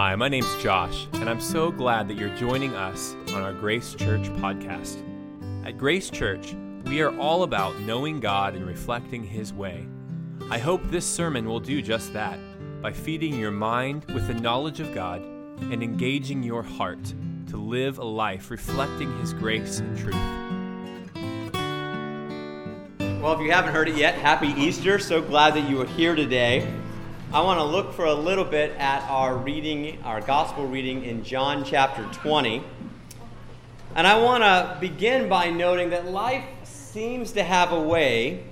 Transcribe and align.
Hi, 0.00 0.14
my 0.14 0.28
name's 0.28 0.54
Josh, 0.62 1.08
and 1.14 1.28
I'm 1.28 1.40
so 1.40 1.72
glad 1.72 2.06
that 2.06 2.16
you're 2.16 2.36
joining 2.36 2.72
us 2.76 3.16
on 3.34 3.42
our 3.42 3.52
Grace 3.52 3.96
Church 3.96 4.28
podcast. 4.34 5.02
At 5.66 5.76
Grace 5.76 6.08
Church, 6.08 6.54
we 6.84 7.00
are 7.00 7.18
all 7.18 7.42
about 7.42 7.80
knowing 7.80 8.20
God 8.20 8.54
and 8.54 8.64
reflecting 8.64 9.24
His 9.24 9.52
way. 9.52 9.88
I 10.50 10.58
hope 10.58 10.80
this 10.84 11.04
sermon 11.04 11.46
will 11.46 11.58
do 11.58 11.82
just 11.82 12.12
that 12.12 12.38
by 12.80 12.92
feeding 12.92 13.36
your 13.36 13.50
mind 13.50 14.04
with 14.14 14.28
the 14.28 14.34
knowledge 14.34 14.78
of 14.78 14.94
God 14.94 15.20
and 15.62 15.82
engaging 15.82 16.44
your 16.44 16.62
heart 16.62 17.02
to 17.48 17.56
live 17.56 17.98
a 17.98 18.04
life 18.04 18.52
reflecting 18.52 19.18
His 19.18 19.32
grace 19.32 19.80
and 19.80 19.98
truth. 19.98 20.14
Well, 23.20 23.32
if 23.32 23.40
you 23.40 23.50
haven't 23.50 23.72
heard 23.72 23.88
it 23.88 23.96
yet, 23.96 24.14
happy 24.14 24.50
Easter. 24.50 25.00
So 25.00 25.20
glad 25.20 25.54
that 25.54 25.68
you 25.68 25.82
are 25.82 25.86
here 25.86 26.14
today. 26.14 26.72
I 27.30 27.42
want 27.42 27.60
to 27.60 27.64
look 27.64 27.92
for 27.92 28.06
a 28.06 28.14
little 28.14 28.46
bit 28.46 28.70
at 28.78 29.02
our 29.10 29.36
reading, 29.36 30.02
our 30.02 30.22
gospel 30.22 30.66
reading 30.66 31.04
in 31.04 31.22
John 31.22 31.62
chapter 31.62 32.02
20. 32.20 32.64
And 33.94 34.06
I 34.06 34.18
want 34.18 34.44
to 34.44 34.78
begin 34.80 35.28
by 35.28 35.50
noting 35.50 35.90
that 35.90 36.06
life 36.06 36.42
seems 36.64 37.32
to 37.32 37.42
have 37.42 37.70
a 37.70 37.82
way 37.82 38.44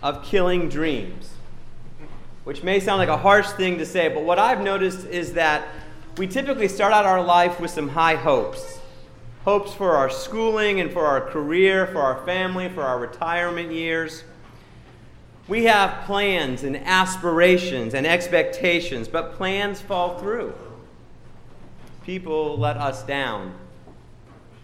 of 0.00 0.22
killing 0.22 0.68
dreams, 0.68 1.30
which 2.44 2.62
may 2.62 2.78
sound 2.78 2.98
like 3.00 3.08
a 3.08 3.16
harsh 3.16 3.48
thing 3.48 3.78
to 3.78 3.86
say, 3.86 4.08
but 4.08 4.22
what 4.22 4.38
I've 4.38 4.60
noticed 4.60 5.08
is 5.08 5.32
that 5.32 5.66
we 6.16 6.28
typically 6.28 6.68
start 6.68 6.92
out 6.92 7.04
our 7.04 7.20
life 7.20 7.58
with 7.58 7.72
some 7.72 7.88
high 7.88 8.14
hopes 8.14 8.78
hopes 9.44 9.74
for 9.74 9.96
our 9.96 10.08
schooling 10.08 10.80
and 10.80 10.90
for 10.90 11.04
our 11.04 11.20
career, 11.20 11.86
for 11.88 12.00
our 12.00 12.24
family, 12.24 12.68
for 12.68 12.82
our 12.82 12.98
retirement 12.98 13.72
years. 13.72 14.22
We 15.46 15.64
have 15.64 16.06
plans 16.06 16.64
and 16.64 16.76
aspirations 16.76 17.92
and 17.92 18.06
expectations, 18.06 19.08
but 19.08 19.34
plans 19.34 19.78
fall 19.80 20.18
through. 20.18 20.54
People 22.04 22.58
let 22.58 22.78
us 22.78 23.02
down. 23.02 23.54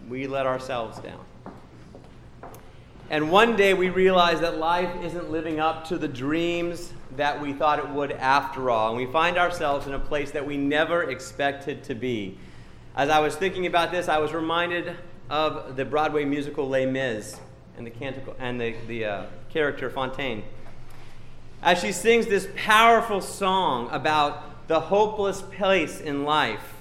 We 0.09 0.25
let 0.25 0.47
ourselves 0.47 0.97
down. 0.99 1.23
And 3.11 3.29
one 3.29 3.55
day 3.55 3.75
we 3.75 3.89
realize 3.89 4.39
that 4.39 4.57
life 4.57 4.89
isn't 5.03 5.29
living 5.29 5.59
up 5.59 5.85
to 5.89 5.97
the 5.97 6.07
dreams 6.07 6.93
that 7.15 7.39
we 7.39 7.53
thought 7.53 7.77
it 7.77 7.89
would 7.89 8.13
after 8.13 8.71
all. 8.71 8.89
And 8.89 8.97
we 8.97 9.11
find 9.11 9.37
ourselves 9.37 9.85
in 9.85 9.93
a 9.93 9.99
place 9.99 10.31
that 10.31 10.45
we 10.45 10.57
never 10.57 11.11
expected 11.11 11.83
to 11.83 11.95
be. 11.95 12.37
As 12.95 13.09
I 13.09 13.19
was 13.19 13.35
thinking 13.35 13.67
about 13.67 13.91
this, 13.91 14.07
I 14.07 14.17
was 14.17 14.33
reminded 14.33 14.95
of 15.29 15.75
the 15.75 15.85
Broadway 15.85 16.25
musical 16.25 16.67
Les 16.67 16.85
Mis 16.85 17.39
and 17.77 17.85
the, 17.85 17.91
canticle, 17.91 18.35
and 18.39 18.59
the, 18.59 18.75
the 18.87 19.05
uh, 19.05 19.25
character 19.49 19.89
Fantine 19.89 20.43
as 21.61 21.79
she 21.79 21.91
sings 21.91 22.25
this 22.25 22.47
powerful 22.55 23.21
song 23.21 23.87
about 23.91 24.67
the 24.67 24.79
hopeless 24.79 25.41
place 25.41 25.99
in 25.99 26.23
life 26.23 26.73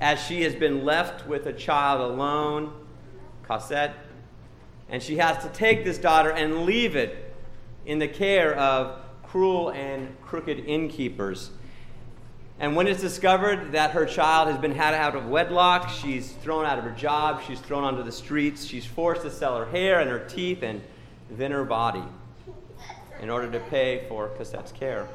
as 0.00 0.20
she 0.20 0.42
has 0.42 0.54
been 0.54 0.84
left 0.84 1.26
with 1.28 1.46
a 1.46 1.52
child 1.52 2.00
alone, 2.00 2.72
Cosette, 3.44 3.94
and 4.88 5.02
she 5.02 5.18
has 5.18 5.42
to 5.44 5.48
take 5.50 5.84
this 5.84 5.98
daughter 5.98 6.30
and 6.30 6.64
leave 6.64 6.96
it 6.96 7.34
in 7.86 7.98
the 7.98 8.08
care 8.08 8.56
of 8.56 9.00
cruel 9.22 9.70
and 9.70 10.20
crooked 10.22 10.58
innkeepers. 10.58 11.50
And 12.58 12.74
when 12.74 12.88
it's 12.88 13.00
discovered 13.00 13.72
that 13.72 13.92
her 13.92 14.06
child 14.06 14.48
has 14.48 14.58
been 14.58 14.74
had 14.74 14.92
out 14.92 15.14
of 15.14 15.28
wedlock, 15.28 15.88
she's 15.88 16.32
thrown 16.32 16.66
out 16.66 16.78
of 16.78 16.84
her 16.84 16.90
job, 16.90 17.42
she's 17.46 17.60
thrown 17.60 17.84
onto 17.84 18.02
the 18.02 18.12
streets, 18.12 18.64
she's 18.64 18.84
forced 18.84 19.22
to 19.22 19.30
sell 19.30 19.56
her 19.56 19.66
hair 19.66 20.00
and 20.00 20.10
her 20.10 20.18
teeth 20.18 20.62
and 20.62 20.82
then 21.30 21.52
her 21.52 21.64
body 21.64 22.02
in 23.20 23.30
order 23.30 23.50
to 23.50 23.60
pay 23.60 24.04
for 24.08 24.28
Cosette's 24.36 24.72
care. 24.72 25.08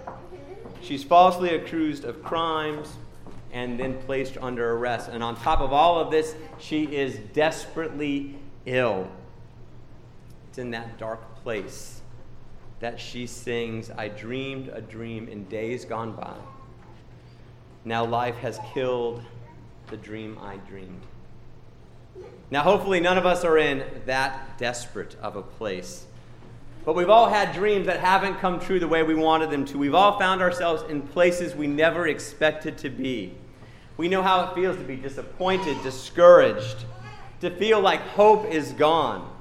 She's 0.81 1.03
falsely 1.03 1.55
accused 1.55 2.05
of 2.05 2.23
crimes 2.23 2.93
and 3.51 3.79
then 3.79 3.97
placed 3.99 4.37
under 4.37 4.73
arrest. 4.73 5.09
And 5.09 5.23
on 5.23 5.35
top 5.35 5.61
of 5.61 5.73
all 5.73 5.99
of 5.99 6.11
this, 6.11 6.35
she 6.59 6.83
is 6.83 7.17
desperately 7.33 8.35
ill. 8.65 9.07
It's 10.49 10.57
in 10.57 10.71
that 10.71 10.97
dark 10.97 11.35
place 11.43 12.01
that 12.79 12.99
she 12.99 13.25
sings, 13.25 13.89
I 13.89 14.09
dreamed 14.09 14.67
a 14.69 14.81
dream 14.81 15.27
in 15.27 15.45
days 15.45 15.85
gone 15.85 16.11
by. 16.11 16.35
Now 17.85 18.05
life 18.05 18.35
has 18.37 18.59
killed 18.73 19.23
the 19.87 19.97
dream 19.97 20.37
I 20.41 20.57
dreamed. 20.57 21.01
Now, 22.51 22.61
hopefully, 22.61 22.99
none 22.99 23.17
of 23.17 23.25
us 23.25 23.43
are 23.43 23.57
in 23.57 23.83
that 24.05 24.57
desperate 24.57 25.15
of 25.21 25.35
a 25.35 25.41
place. 25.41 26.05
But 26.85 26.95
we've 26.95 27.09
all 27.09 27.27
had 27.27 27.53
dreams 27.53 27.87
that 27.87 27.99
haven't 27.99 28.35
come 28.35 28.59
true 28.59 28.79
the 28.79 28.87
way 28.87 29.01
we 29.01 29.15
wanted 29.15 29.49
them 29.49 29.65
to. 29.65 29.77
We've 29.77 29.95
all 29.95 30.19
found 30.19 30.41
ourselves 30.41 30.83
in 30.89 31.01
places 31.01 31.55
we 31.55 31.65
never 31.65 32.07
expected 32.07 32.77
to 32.79 32.89
be. 32.89 33.33
We 33.97 34.07
know 34.07 34.21
how 34.21 34.43
it 34.43 34.53
feels 34.53 34.77
to 34.77 34.83
be 34.83 34.95
disappointed, 34.95 35.81
discouraged, 35.81 36.85
to 37.41 37.49
feel 37.49 37.81
like 37.81 38.01
hope 38.01 38.45
is 38.45 38.71
gone. 38.73 39.31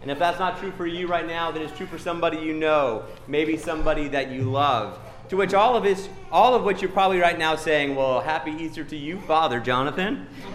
And 0.00 0.10
if 0.10 0.18
that's 0.18 0.38
not 0.38 0.58
true 0.58 0.70
for 0.72 0.86
you 0.86 1.08
right 1.08 1.26
now, 1.26 1.50
then 1.50 1.62
it's 1.62 1.76
true 1.76 1.86
for 1.86 1.98
somebody 1.98 2.38
you 2.38 2.54
know, 2.54 3.04
maybe 3.26 3.56
somebody 3.58 4.08
that 4.08 4.30
you 4.30 4.42
love. 4.42 4.98
To 5.28 5.36
which 5.36 5.52
all 5.52 5.76
of 5.76 5.82
this, 5.82 6.08
all 6.32 6.54
of 6.54 6.62
which 6.62 6.80
you're 6.80 6.90
probably 6.90 7.18
right 7.18 7.38
now 7.38 7.54
saying, 7.54 7.94
"Well, 7.94 8.20
happy 8.20 8.52
Easter 8.52 8.84
to 8.84 8.96
you, 8.96 9.20
Father 9.22 9.60
Jonathan." 9.60 10.26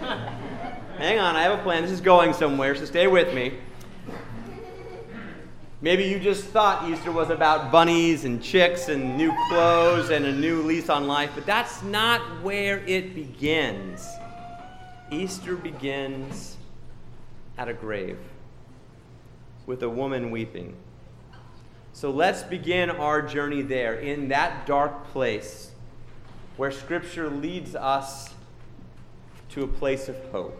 Hang 0.98 1.18
on, 1.20 1.36
I 1.36 1.42
have 1.42 1.58
a 1.58 1.62
plan. 1.62 1.82
This 1.82 1.92
is 1.92 2.00
going 2.00 2.32
somewhere, 2.32 2.74
so 2.74 2.84
stay 2.84 3.06
with 3.06 3.32
me. 3.34 3.52
Maybe 5.84 6.04
you 6.04 6.18
just 6.18 6.44
thought 6.44 6.88
Easter 6.88 7.12
was 7.12 7.28
about 7.28 7.70
bunnies 7.70 8.24
and 8.24 8.42
chicks 8.42 8.88
and 8.88 9.18
new 9.18 9.30
clothes 9.50 10.08
and 10.08 10.24
a 10.24 10.32
new 10.32 10.62
lease 10.62 10.88
on 10.88 11.06
life, 11.06 11.32
but 11.34 11.44
that's 11.44 11.82
not 11.82 12.22
where 12.42 12.78
it 12.86 13.14
begins. 13.14 14.08
Easter 15.10 15.56
begins 15.56 16.56
at 17.58 17.68
a 17.68 17.74
grave 17.74 18.18
with 19.66 19.82
a 19.82 19.90
woman 19.90 20.30
weeping. 20.30 20.74
So 21.92 22.10
let's 22.10 22.42
begin 22.42 22.88
our 22.88 23.20
journey 23.20 23.60
there, 23.60 23.96
in 23.96 24.28
that 24.28 24.64
dark 24.64 25.08
place 25.08 25.70
where 26.56 26.70
Scripture 26.70 27.28
leads 27.28 27.76
us 27.76 28.30
to 29.50 29.64
a 29.64 29.68
place 29.68 30.08
of 30.08 30.16
hope. 30.32 30.58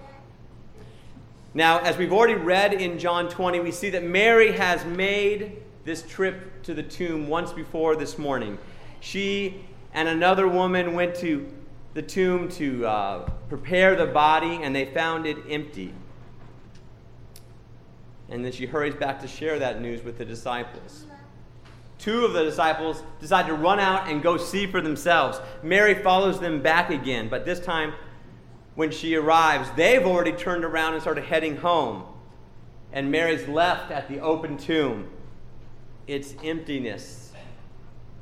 Now, 1.56 1.78
as 1.78 1.96
we've 1.96 2.12
already 2.12 2.34
read 2.34 2.74
in 2.74 2.98
John 2.98 3.28
20, 3.28 3.60
we 3.60 3.70
see 3.70 3.88
that 3.90 4.02
Mary 4.02 4.50
has 4.50 4.84
made 4.84 5.62
this 5.84 6.02
trip 6.02 6.64
to 6.64 6.74
the 6.74 6.82
tomb 6.82 7.28
once 7.28 7.52
before 7.52 7.94
this 7.94 8.18
morning. 8.18 8.58
She 8.98 9.64
and 9.92 10.08
another 10.08 10.48
woman 10.48 10.94
went 10.94 11.14
to 11.16 11.46
the 11.94 12.02
tomb 12.02 12.48
to 12.48 12.84
uh, 12.84 13.30
prepare 13.48 13.94
the 13.94 14.06
body, 14.06 14.64
and 14.64 14.74
they 14.74 14.86
found 14.86 15.26
it 15.26 15.36
empty. 15.48 15.94
And 18.28 18.44
then 18.44 18.50
she 18.50 18.66
hurries 18.66 18.96
back 18.96 19.20
to 19.20 19.28
share 19.28 19.60
that 19.60 19.80
news 19.80 20.02
with 20.02 20.18
the 20.18 20.24
disciples. 20.24 21.04
Two 22.00 22.24
of 22.24 22.32
the 22.32 22.42
disciples 22.42 23.04
decide 23.20 23.46
to 23.46 23.54
run 23.54 23.78
out 23.78 24.08
and 24.08 24.24
go 24.24 24.36
see 24.36 24.66
for 24.66 24.80
themselves. 24.80 25.40
Mary 25.62 25.94
follows 25.94 26.40
them 26.40 26.60
back 26.62 26.90
again, 26.90 27.28
but 27.28 27.44
this 27.44 27.60
time 27.60 27.92
when 28.74 28.90
she 28.90 29.14
arrives, 29.14 29.70
they've 29.76 30.04
already 30.04 30.32
turned 30.32 30.64
around 30.64 30.94
and 30.94 31.02
started 31.02 31.24
heading 31.24 31.56
home. 31.56 32.04
And 32.92 33.10
Mary's 33.10 33.46
left 33.48 33.90
at 33.90 34.08
the 34.08 34.20
open 34.20 34.56
tomb. 34.56 35.10
It's 36.06 36.34
emptiness 36.42 37.32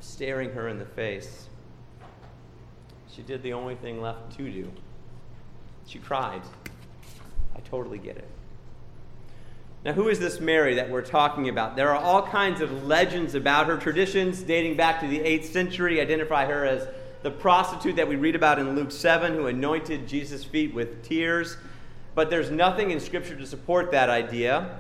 staring 0.01 0.53
her 0.53 0.69
in 0.69 0.79
the 0.79 0.85
face. 0.85 1.49
She 3.15 3.23
did 3.23 3.43
the 3.43 3.53
only 3.53 3.75
thing 3.77 4.01
left 4.01 4.37
to 4.37 4.51
do. 4.51 4.71
She 5.87 5.99
cried. 5.99 6.43
I 7.55 7.61
totally 7.61 7.99
get 7.99 8.17
it. 8.17 8.29
Now, 9.85 9.93
who 9.93 10.09
is 10.09 10.21
this 10.21 10.39
Mary 10.41 10.75
that 10.77 10.89
we're 10.89 11.03
talking 11.03 11.49
about? 11.49 11.75
There 11.75 11.91
are 11.91 11.97
all 11.97 12.23
kinds 12.23 12.61
of 12.61 12.85
legends 12.85 13.35
about 13.35 13.67
her. 13.67 13.77
Traditions 13.77 14.43
dating 14.43 14.77
back 14.77 15.01
to 15.01 15.09
the 15.09 15.19
8th 15.19 15.47
century 15.47 16.01
identify 16.01 16.47
her 16.47 16.65
as 16.65 16.87
the 17.23 17.31
prostitute 17.31 17.97
that 17.97 18.09
we 18.09 18.17
read 18.17 18.35
about 18.35 18.59
in 18.59 18.75
Luke 18.75 18.91
7 18.91 19.35
who 19.35 19.47
anointed 19.47 20.09
Jesus' 20.09 20.45
feet 20.45 20.75
with 20.75 21.03
tears. 21.03 21.57
But 22.15 22.31
there's 22.31 22.51
nothing 22.51 22.91
in 22.91 23.01
Scripture 23.01 23.37
to 23.37 23.47
support 23.47 23.91
that 23.93 24.11
idea. 24.11 24.79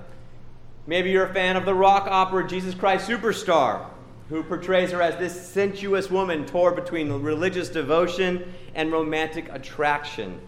Maybe 0.86 1.10
you're 1.10 1.26
a 1.26 1.32
fan 1.32 1.56
of 1.56 1.64
the 1.64 1.74
rock 1.74 2.06
opera 2.10 2.46
Jesus 2.46 2.74
Christ 2.74 3.08
Superstar, 3.08 3.86
who 4.28 4.42
portrays 4.42 4.90
her 4.90 5.00
as 5.00 5.16
this 5.16 5.48
sensuous 5.48 6.10
woman 6.10 6.44
torn 6.44 6.74
between 6.74 7.10
religious 7.22 7.68
devotion 7.68 8.52
and 8.74 8.90
romantic 8.90 9.48
attraction. 9.50 10.40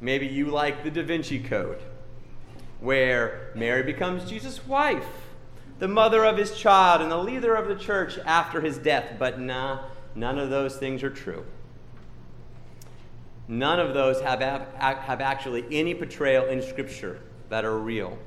Maybe 0.00 0.26
you 0.26 0.46
like 0.46 0.82
the 0.82 0.90
Da 0.90 1.02
Vinci 1.02 1.38
Code, 1.38 1.80
where 2.80 3.52
Mary 3.54 3.84
becomes 3.84 4.28
Jesus' 4.28 4.66
wife, 4.66 5.06
the 5.78 5.88
mother 5.88 6.24
of 6.24 6.36
his 6.36 6.58
child, 6.58 7.00
and 7.00 7.10
the 7.10 7.16
leader 7.16 7.54
of 7.54 7.68
the 7.68 7.76
church 7.76 8.18
after 8.26 8.60
his 8.60 8.76
death. 8.76 9.14
But 9.18 9.40
nah, 9.40 9.84
None 10.14 10.38
of 10.38 10.50
those 10.50 10.76
things 10.76 11.02
are 11.02 11.10
true. 11.10 11.44
None 13.48 13.78
of 13.78 13.94
those 13.94 14.20
have, 14.20 14.40
have 14.40 15.20
actually 15.20 15.64
any 15.70 15.94
portrayal 15.94 16.46
in 16.46 16.62
Scripture 16.62 17.20
that 17.50 17.64
are 17.64 17.78
real. 17.78 18.18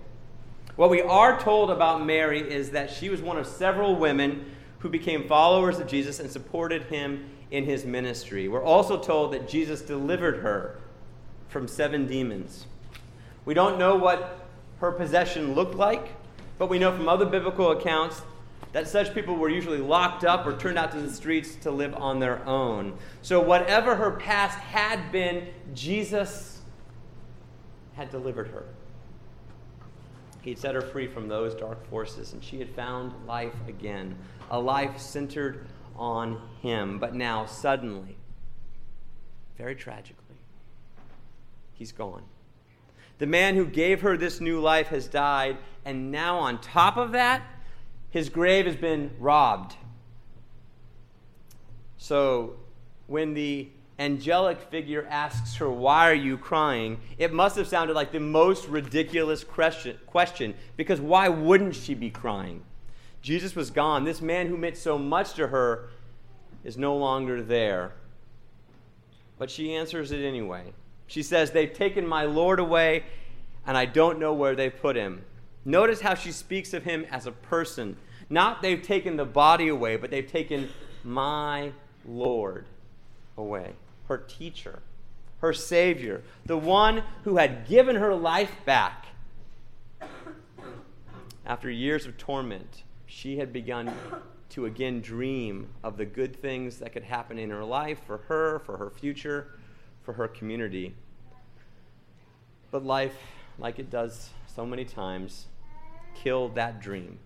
What 0.76 0.92
we 0.92 1.02
are 1.02 1.40
told 1.40 1.72
about 1.72 2.06
Mary 2.06 2.40
is 2.40 2.70
that 2.72 2.92
she 2.92 3.10
was 3.10 3.22
one 3.22 3.38
of 3.38 3.48
several 3.48 3.96
women 3.96 4.52
who 4.80 4.90
became 4.90 5.28
followers 5.28 5.80
of 5.80 5.88
Jesus 5.88 6.20
and 6.20 6.30
supported 6.30 6.84
him 6.84 7.30
in 7.50 7.64
his 7.64 7.84
ministry. 7.84 8.48
We're 8.48 8.64
also 8.64 9.02
told 9.02 9.34
that 9.34 9.50
Jesus 9.50 9.82
delivered 9.82 10.38
her 10.38 10.80
from 11.48 11.68
seven 11.68 12.06
demons. 12.06 12.68
We 13.46 13.54
don't 13.54 13.80
know 13.80 13.96
what 13.96 14.48
her 14.80 14.92
possession 14.92 15.56
looked 15.56 15.74
like, 15.74 16.10
but 16.60 16.70
we 16.70 16.78
know 16.78 16.96
from 16.96 17.10
other 17.10 17.26
biblical 17.26 17.72
accounts 17.72 18.22
that 18.74 18.88
such 18.88 19.14
people 19.14 19.36
were 19.36 19.50
usually 19.50 19.78
locked 19.78 20.24
up 20.24 20.46
or 20.46 20.58
turned 20.58 20.78
out 20.78 20.92
to 20.92 21.02
the 21.02 21.12
streets 21.12 21.56
to 21.56 21.72
live 21.72 21.96
on 21.96 22.20
their 22.20 22.46
own. 22.46 22.98
So, 23.22 23.40
whatever 23.40 23.96
her 23.96 24.12
past 24.12 24.58
had 24.60 25.12
been, 25.12 25.48
Jesus 25.74 26.62
had 27.96 28.10
delivered 28.10 28.48
her. 28.50 28.66
He'd 30.42 30.60
set 30.60 30.76
her 30.76 30.82
free 30.82 31.08
from 31.08 31.28
those 31.28 31.56
dark 31.56 31.86
forces, 31.90 32.34
and 32.34 32.44
she 32.44 32.60
had 32.60 32.70
found 32.70 33.14
life 33.26 33.56
again, 33.68 34.16
a 34.50 34.60
life 34.60 34.98
centered 35.00 35.66
on 35.98 36.42
Him. 36.62 37.00
But 37.00 37.16
now, 37.16 37.46
suddenly, 37.46 38.16
very 39.58 39.76
tragically, 39.76 40.38
He's 41.74 41.92
gone. 41.92 42.24
The 43.18 43.26
man 43.26 43.56
who 43.56 43.66
gave 43.66 44.02
her 44.02 44.16
this 44.16 44.40
new 44.40 44.60
life 44.60 44.88
has 44.88 45.08
died, 45.08 45.58
and 45.84 46.12
now, 46.12 46.38
on 46.38 46.62
top 46.62 46.98
of 46.98 47.12
that, 47.14 47.42
his 48.10 48.30
grave 48.30 48.66
has 48.66 48.76
been 48.76 49.12
robbed. 49.20 49.76
So, 51.98 52.56
when 53.08 53.34
the 53.34 53.70
angelic 54.00 54.62
figure 54.62 55.06
asks 55.10 55.56
her, 55.56 55.70
Why 55.70 56.10
are 56.10 56.16
you 56.16 56.38
crying? 56.38 57.00
it 57.18 57.34
must 57.34 57.56
have 57.58 57.68
sounded 57.68 57.96
like 57.96 58.12
the 58.12 58.20
most 58.20 58.68
ridiculous 58.68 59.44
question, 59.44 60.54
because 60.76 61.02
why 61.02 61.30
wouldn't 61.30 61.76
she 61.76 61.94
be 61.94 62.10
crying? 62.10 62.64
Jesus 63.22 63.56
was 63.56 63.72
gone. 63.72 64.04
This 64.04 64.22
man 64.22 64.48
who 64.48 64.58
meant 64.58 64.78
so 64.78 64.98
much 64.98 65.34
to 65.34 65.48
her 65.48 65.90
is 66.64 66.78
no 66.78 66.96
longer 66.96 67.42
there. 67.42 67.94
But 69.38 69.52
she 69.52 69.74
answers 69.74 70.12
it 70.12 70.24
anyway. 70.24 70.74
She 71.08 71.24
says, 71.24 71.52
They've 71.52 71.72
taken 71.72 72.08
my 72.08 72.24
Lord 72.24 72.60
away, 72.60 73.04
and 73.66 73.78
I 73.78 73.86
don't 73.86 74.20
know 74.20 74.34
where 74.34 74.56
they 74.56 74.70
put 74.70 74.96
him. 74.96 75.24
Notice 75.68 76.00
how 76.00 76.16
she 76.16 76.32
speaks 76.32 76.74
of 76.74 76.86
him 76.86 77.06
as 77.12 77.26
a 77.26 77.32
person. 77.34 77.98
Not 78.30 78.62
they've 78.62 78.82
taken 78.82 79.18
the 79.18 79.26
body 79.26 79.68
away, 79.68 79.98
but 79.98 80.10
they've 80.10 80.26
taken 80.26 80.70
my 81.04 81.74
Lord 82.06 82.64
away. 83.38 83.74
Her 84.08 84.18
teacher, 84.18 84.80
her 85.42 85.52
Savior, 85.52 86.24
the 86.46 86.58
one 86.58 87.04
who 87.26 87.36
had 87.36 87.68
given 87.68 87.98
her 87.98 88.16
life 88.16 88.54
back. 88.64 89.08
After 91.46 91.70
years 91.70 92.06
of 92.06 92.18
torment, 92.18 92.84
she 93.06 93.38
had 93.38 93.52
begun 93.52 93.94
to 94.52 94.68
again 94.68 95.02
dream 95.02 95.68
of 95.84 95.98
the 95.98 96.06
good 96.06 96.34
things 96.34 96.78
that 96.78 96.94
could 96.94 97.04
happen 97.04 97.38
in 97.38 97.50
her 97.50 97.66
life 97.66 98.00
for 98.08 98.20
her, 98.30 98.60
for 98.60 98.78
her 98.78 98.90
future, 98.90 99.48
for 100.04 100.14
her 100.14 100.30
community. 100.30 100.96
But 102.72 102.86
life, 102.86 103.18
like 103.60 103.80
it 103.80 103.90
does 103.90 104.30
so 104.48 104.66
many 104.66 104.86
times, 104.86 105.48
killed 106.24 106.56
that 106.56 106.80
dream 106.82 107.20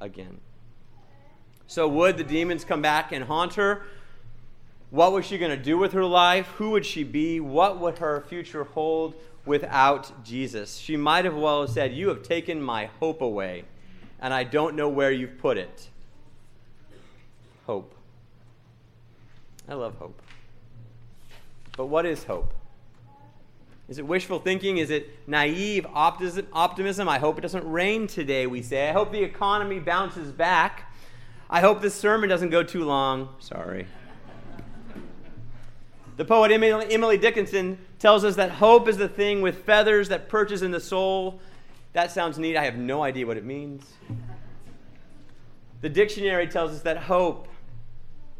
again. 0.00 0.38
So, 1.66 1.88
would 1.88 2.16
the 2.16 2.24
demons 2.24 2.64
come 2.64 2.82
back 2.82 3.12
and 3.12 3.24
haunt 3.24 3.54
her? 3.54 3.82
What 4.90 5.12
was 5.12 5.24
she 5.24 5.38
going 5.38 5.50
to 5.50 5.62
do 5.62 5.76
with 5.76 5.92
her 5.92 6.04
life? 6.04 6.46
Who 6.58 6.70
would 6.70 6.86
she 6.86 7.02
be? 7.02 7.40
What 7.40 7.80
would 7.80 7.98
her 7.98 8.20
future 8.28 8.64
hold 8.64 9.14
without 9.44 10.24
Jesus? 10.24 10.76
She 10.76 10.96
might 10.96 11.24
have 11.24 11.34
well 11.34 11.66
said, 11.66 11.94
You 11.94 12.08
have 12.08 12.22
taken 12.22 12.62
my 12.62 12.86
hope 13.00 13.20
away, 13.20 13.64
and 14.20 14.32
I 14.32 14.44
don't 14.44 14.76
know 14.76 14.88
where 14.88 15.10
you've 15.10 15.38
put 15.38 15.58
it. 15.58 15.88
Hope. 17.66 17.94
I 19.68 19.74
love 19.74 19.96
hope. 19.96 20.20
But 21.76 21.86
what 21.86 22.06
is 22.06 22.24
hope? 22.24 22.52
Is 23.88 23.98
it 23.98 24.06
wishful 24.06 24.38
thinking? 24.38 24.78
Is 24.78 24.90
it 24.90 25.10
naive 25.28 25.86
optimism? 25.92 27.08
I 27.08 27.18
hope 27.18 27.36
it 27.36 27.42
doesn't 27.42 27.70
rain 27.70 28.06
today, 28.06 28.46
we 28.46 28.62
say. 28.62 28.88
I 28.88 28.92
hope 28.92 29.12
the 29.12 29.22
economy 29.22 29.78
bounces 29.78 30.32
back. 30.32 30.90
I 31.50 31.60
hope 31.60 31.82
this 31.82 31.94
sermon 31.94 32.28
doesn't 32.28 32.48
go 32.50 32.62
too 32.62 32.84
long. 32.84 33.28
Sorry. 33.40 33.86
The 36.16 36.24
poet 36.24 36.50
Emily 36.50 37.18
Dickinson 37.18 37.76
tells 37.98 38.24
us 38.24 38.36
that 38.36 38.52
hope 38.52 38.88
is 38.88 38.96
the 38.96 39.08
thing 39.08 39.42
with 39.42 39.64
feathers 39.64 40.08
that 40.08 40.28
perches 40.28 40.62
in 40.62 40.70
the 40.70 40.80
soul. 40.80 41.40
That 41.92 42.10
sounds 42.10 42.38
neat. 42.38 42.56
I 42.56 42.64
have 42.64 42.76
no 42.76 43.02
idea 43.02 43.26
what 43.26 43.36
it 43.36 43.44
means. 43.44 43.84
The 45.82 45.88
dictionary 45.90 46.46
tells 46.46 46.70
us 46.72 46.82
that 46.82 46.96
hope 46.96 47.48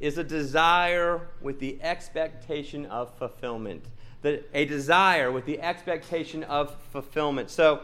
is 0.04 0.18
a 0.18 0.24
desire 0.24 1.28
with 1.40 1.58
the 1.60 1.78
expectation 1.82 2.86
of 2.86 3.12
fulfillment 3.18 3.84
the, 4.24 4.42
a 4.54 4.64
desire 4.64 5.30
with 5.30 5.44
the 5.44 5.60
expectation 5.60 6.42
of 6.44 6.74
fulfillment. 6.90 7.50
So, 7.50 7.82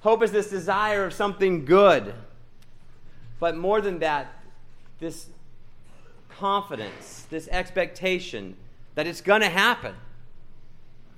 hope 0.00 0.22
is 0.22 0.32
this 0.32 0.48
desire 0.48 1.04
of 1.04 1.12
something 1.12 1.66
good. 1.66 2.14
But 3.38 3.54
more 3.54 3.82
than 3.82 3.98
that, 3.98 4.32
this 4.98 5.28
confidence, 6.30 7.26
this 7.28 7.48
expectation 7.48 8.56
that 8.94 9.06
it's 9.06 9.20
going 9.20 9.42
to 9.42 9.50
happen. 9.50 9.94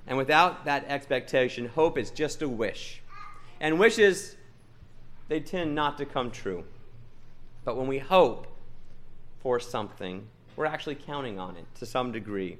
And 0.05 0.17
without 0.17 0.65
that 0.65 0.83
expectation, 0.89 1.67
hope 1.67 1.97
is 1.97 2.11
just 2.11 2.41
a 2.41 2.49
wish. 2.49 3.01
And 3.61 3.79
wishes, 3.79 4.35
they 5.29 5.39
tend 5.39 5.75
not 5.75 5.97
to 5.97 6.05
come 6.05 6.29
true. 6.29 6.65
But 7.63 7.77
when 7.77 7.87
we 7.87 7.99
hope 7.99 8.47
for 9.41 9.59
something, 9.59 10.27
we're 10.55 10.65
actually 10.65 10.95
counting 10.95 11.39
on 11.39 11.55
it 11.55 11.65
to 11.75 11.85
some 11.85 12.11
degree. 12.11 12.57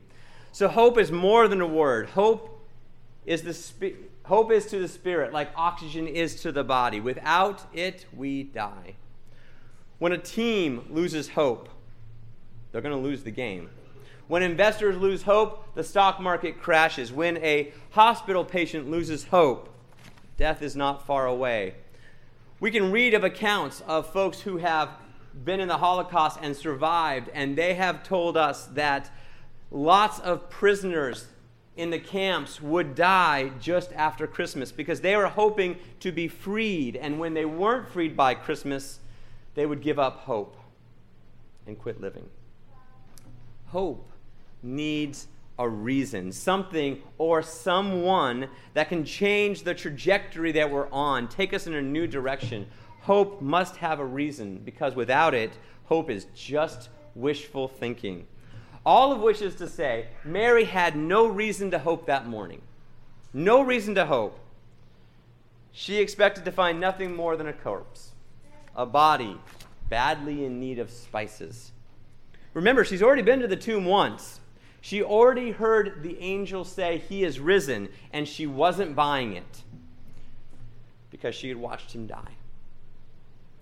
So 0.52 0.68
hope 0.68 0.98
is 0.98 1.12
more 1.12 1.48
than 1.48 1.62
a 1.62 1.68
word. 1.68 2.10
Hope 2.10 2.66
is 3.26 3.42
the 3.44 3.54
spi- 3.54 3.96
hope 4.26 4.52
is 4.52 4.66
to 4.68 4.80
the 4.80 4.88
spirit 4.88 5.34
like 5.34 5.52
oxygen 5.56 6.08
is 6.08 6.42
to 6.42 6.52
the 6.52 6.64
body. 6.64 7.00
Without 7.00 7.66
it, 7.74 8.06
we 8.16 8.44
die. 8.44 8.96
When 10.00 10.12
a 10.12 10.18
team 10.18 10.86
loses 10.90 11.30
hope, 11.30 11.70
they're 12.72 12.82
going 12.82 12.96
to 12.96 13.02
lose 13.02 13.24
the 13.24 13.32
game. 13.32 13.70
When 14.28 14.44
investors 14.44 14.96
lose 14.96 15.24
hope, 15.24 15.74
the 15.76 15.84
stock 15.84 16.20
market 16.20 16.62
crashes. 16.62 17.12
When 17.12 17.38
a 17.38 17.74
hospital 17.92 18.46
patient 18.46 18.90
loses 18.90 19.26
hope, 19.26 19.70
death 20.38 20.62
is 20.62 20.76
not 20.76 21.06
far 21.06 21.26
away. 21.26 21.74
We 22.60 22.72
can 22.72 22.92
read 22.92 23.14
of 23.14 23.24
accounts 23.24 23.82
of 23.82 24.12
folks 24.14 24.42
who 24.42 24.58
have 24.58 24.90
been 25.44 25.60
in 25.60 25.68
the 25.68 25.78
Holocaust 25.78 26.40
and 26.42 26.56
survived, 26.56 27.30
and 27.34 27.58
they 27.58 27.74
have 27.76 28.04
told 28.04 28.38
us 28.38 28.66
that 28.68 29.12
lots 29.72 30.20
of 30.20 30.50
prisoners 30.50 31.28
in 31.76 31.92
the 31.92 32.00
camps 32.00 32.62
would 32.62 32.94
die 32.94 33.50
just 33.60 33.94
after 33.94 34.28
Christmas 34.28 34.72
because 34.72 35.00
they 35.00 35.16
were 35.16 35.28
hoping 35.28 35.78
to 36.02 36.12
be 36.12 36.28
freed. 36.28 36.98
And 36.98 37.20
when 37.20 37.34
they 37.34 37.46
weren't 37.46 37.88
freed 37.88 38.18
by 38.18 38.34
Christmas, 38.34 39.00
they 39.56 39.66
would 39.66 39.82
give 39.82 39.98
up 39.98 40.18
hope 40.22 40.58
and 41.66 41.80
quit 41.80 42.02
living. 42.02 42.26
Hope 43.68 44.10
needs 44.62 45.28
a 45.58 45.70
reason, 45.70 46.32
something 46.32 47.02
or 47.18 47.42
someone 47.42 48.48
that 48.74 48.90
can 48.90 49.06
change 49.06 49.64
the 49.64 49.74
trajectory 49.74 50.52
that 50.54 50.70
we're 50.70 50.90
on, 50.90 51.28
take 51.28 51.54
us 51.54 51.68
in 51.68 51.76
a 51.76 51.82
new 51.82 52.08
direction. 52.08 52.66
Hope 53.10 53.42
must 53.42 53.78
have 53.78 54.00
a 54.00 54.06
reason 54.06 54.62
because 54.64 54.94
without 54.94 55.34
it, 55.34 55.50
hope 55.86 56.12
is 56.12 56.28
just 56.36 56.90
wishful 57.16 57.68
thinking. 57.68 58.28
All 58.86 59.12
of 59.12 59.20
which 59.20 59.42
is 59.42 59.56
to 59.56 59.68
say, 59.68 60.10
Mary 60.24 60.66
had 60.66 60.96
no 60.96 61.26
reason 61.26 61.72
to 61.72 61.80
hope 61.80 62.06
that 62.06 62.28
morning. 62.28 62.62
No 63.34 63.64
reason 63.64 63.96
to 63.96 64.06
hope. 64.06 64.38
She 65.72 65.98
expected 65.98 66.46
to 66.46 66.52
find 66.52 66.80
nothing 66.80 67.16
more 67.16 67.36
than 67.36 67.48
a 67.48 67.54
corpse, 67.54 68.12
a 68.76 68.86
body 68.86 69.40
badly 69.90 70.46
in 70.46 70.60
need 70.60 70.78
of 70.78 70.92
spices. 70.92 71.72
Remember, 72.54 72.86
she's 72.86 73.02
already 73.02 73.24
been 73.24 73.40
to 73.40 73.48
the 73.48 73.56
tomb 73.56 73.86
once. 73.86 74.40
She 74.82 75.02
already 75.02 75.50
heard 75.50 76.04
the 76.04 76.20
angel 76.20 76.64
say, 76.64 77.00
He 77.10 77.24
is 77.24 77.40
risen, 77.40 77.90
and 78.14 78.28
she 78.28 78.46
wasn't 78.46 78.96
buying 78.96 79.36
it 79.36 79.64
because 81.10 81.34
she 81.34 81.50
had 81.50 81.58
watched 81.58 81.96
him 81.96 82.06
die. 82.06 82.36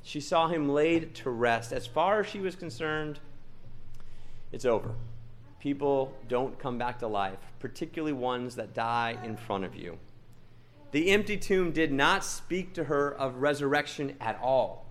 She 0.07 0.21
saw 0.21 0.47
him 0.47 0.69
laid 0.69 1.15
to 1.15 1.29
rest. 1.29 1.73
As 1.73 1.85
far 1.85 2.21
as 2.21 2.27
she 2.27 2.39
was 2.39 2.55
concerned, 2.55 3.19
it's 4.53 4.63
over. 4.63 4.91
People 5.59 6.15
don't 6.29 6.57
come 6.57 6.77
back 6.77 6.99
to 6.99 7.07
life, 7.07 7.39
particularly 7.59 8.13
ones 8.13 8.55
that 8.55 8.73
die 8.73 9.17
in 9.25 9.35
front 9.35 9.65
of 9.65 9.75
you. 9.75 9.97
The 10.91 11.09
empty 11.09 11.35
tomb 11.35 11.73
did 11.73 11.91
not 11.91 12.23
speak 12.23 12.73
to 12.75 12.85
her 12.85 13.15
of 13.15 13.41
resurrection 13.41 14.15
at 14.21 14.39
all. 14.41 14.85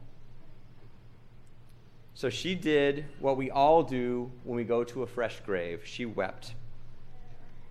So 2.13 2.29
she 2.29 2.55
did 2.55 3.07
what 3.19 3.39
we 3.39 3.51
all 3.51 3.83
do 3.83 4.31
when 4.45 4.55
we 4.55 4.65
go 4.65 4.85
to 4.85 5.03
a 5.03 5.07
fresh 5.07 5.41
grave. 5.41 5.81
She 5.87 6.05
wept 6.05 6.55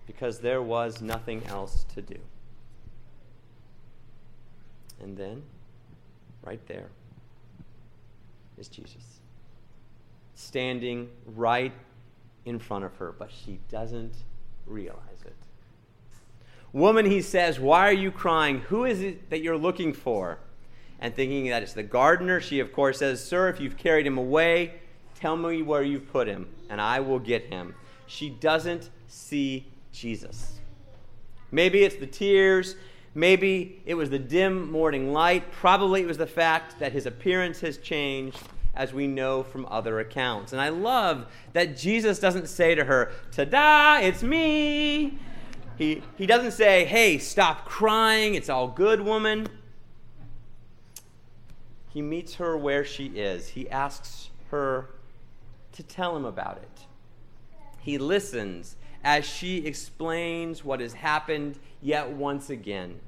because 0.04 0.40
there 0.40 0.62
was 0.62 1.00
nothing 1.00 1.46
else 1.46 1.86
to 1.94 2.02
do. 2.02 2.18
And 5.00 5.16
then, 5.16 5.44
right 6.42 6.66
there, 6.66 6.88
is 8.58 8.68
Jesus. 8.68 9.20
standing 10.36 11.08
right 11.34 11.72
in 12.44 12.58
front 12.58 12.84
of 12.84 12.94
her, 12.96 13.12
but 13.18 13.30
she 13.32 13.58
doesn't 13.68 14.14
realize 14.66 15.22
it. 15.24 15.34
Woman, 16.72 17.06
he 17.06 17.22
says, 17.22 17.58
why 17.58 17.88
are 17.88 17.92
you 17.92 18.12
crying? 18.12 18.60
Who 18.68 18.84
is 18.84 19.00
it 19.00 19.30
that 19.30 19.40
you're 19.40 19.56
looking 19.56 19.92
for? 19.92 20.38
And 21.00 21.14
thinking 21.14 21.48
that 21.48 21.62
it's 21.62 21.72
the 21.72 21.82
gardener, 21.82 22.40
she 22.40 22.60
of 22.60 22.72
course 22.72 22.98
says, 22.98 23.22
Sir, 23.22 23.48
if 23.48 23.60
you've 23.60 23.76
carried 23.76 24.06
him 24.06 24.18
away, 24.18 24.74
tell 25.14 25.36
me 25.36 25.62
where 25.62 25.82
you've 25.82 26.10
put 26.10 26.26
him, 26.26 26.48
and 26.70 26.80
I 26.80 27.00
will 27.00 27.18
get 27.18 27.46
him. 27.46 27.74
She 28.06 28.30
doesn't 28.30 28.90
see 29.08 29.66
Jesus. 29.92 30.60
Maybe 31.50 31.82
it's 31.84 31.96
the 31.96 32.06
tears. 32.06 32.76
Maybe 33.16 33.80
it 33.86 33.94
was 33.94 34.10
the 34.10 34.18
dim 34.18 34.70
morning 34.70 35.10
light. 35.10 35.50
Probably 35.50 36.02
it 36.02 36.06
was 36.06 36.18
the 36.18 36.26
fact 36.26 36.78
that 36.80 36.92
his 36.92 37.06
appearance 37.06 37.60
has 37.60 37.78
changed, 37.78 38.38
as 38.74 38.92
we 38.92 39.06
know 39.06 39.42
from 39.42 39.64
other 39.70 40.00
accounts. 40.00 40.52
And 40.52 40.60
I 40.60 40.68
love 40.68 41.26
that 41.54 41.78
Jesus 41.78 42.18
doesn't 42.18 42.46
say 42.46 42.74
to 42.74 42.84
her, 42.84 43.10
Ta 43.32 43.44
da, 43.44 44.00
it's 44.00 44.22
me. 44.22 45.18
He, 45.78 46.02
he 46.18 46.26
doesn't 46.26 46.50
say, 46.50 46.84
Hey, 46.84 47.16
stop 47.16 47.64
crying, 47.64 48.34
it's 48.34 48.50
all 48.50 48.68
good, 48.68 49.00
woman. 49.00 49.48
He 51.88 52.02
meets 52.02 52.34
her 52.34 52.54
where 52.54 52.84
she 52.84 53.06
is. 53.06 53.48
He 53.48 53.66
asks 53.70 54.28
her 54.50 54.90
to 55.72 55.82
tell 55.82 56.14
him 56.14 56.26
about 56.26 56.58
it. 56.58 56.84
He 57.80 57.96
listens 57.96 58.76
as 59.02 59.24
she 59.24 59.64
explains 59.64 60.62
what 60.62 60.80
has 60.80 60.92
happened 60.92 61.58
yet 61.80 62.10
once 62.10 62.50
again. 62.50 63.00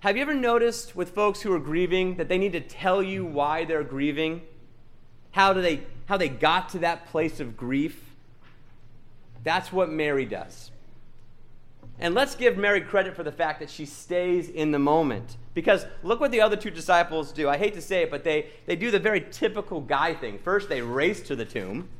Have 0.00 0.16
you 0.16 0.22
ever 0.22 0.32
noticed 0.32 0.96
with 0.96 1.10
folks 1.10 1.42
who 1.42 1.52
are 1.52 1.58
grieving 1.58 2.16
that 2.16 2.26
they 2.26 2.38
need 2.38 2.52
to 2.52 2.60
tell 2.60 3.02
you 3.02 3.22
why 3.22 3.66
they're 3.66 3.84
grieving? 3.84 4.40
How, 5.32 5.52
do 5.52 5.60
they, 5.60 5.82
how 6.06 6.16
they 6.16 6.30
got 6.30 6.70
to 6.70 6.78
that 6.78 7.08
place 7.08 7.38
of 7.38 7.54
grief? 7.54 8.02
That's 9.44 9.70
what 9.70 9.90
Mary 9.90 10.24
does. 10.24 10.70
And 11.98 12.14
let's 12.14 12.34
give 12.34 12.56
Mary 12.56 12.80
credit 12.80 13.14
for 13.14 13.22
the 13.22 13.30
fact 13.30 13.60
that 13.60 13.68
she 13.68 13.84
stays 13.84 14.48
in 14.48 14.70
the 14.70 14.78
moment. 14.78 15.36
Because 15.52 15.84
look 16.02 16.18
what 16.18 16.30
the 16.30 16.40
other 16.40 16.56
two 16.56 16.70
disciples 16.70 17.30
do. 17.30 17.46
I 17.46 17.58
hate 17.58 17.74
to 17.74 17.82
say 17.82 18.04
it, 18.04 18.10
but 18.10 18.24
they, 18.24 18.46
they 18.64 18.76
do 18.76 18.90
the 18.90 18.98
very 18.98 19.26
typical 19.30 19.82
guy 19.82 20.14
thing. 20.14 20.38
First, 20.38 20.70
they 20.70 20.80
race 20.80 21.20
to 21.24 21.36
the 21.36 21.44
tomb. 21.44 21.90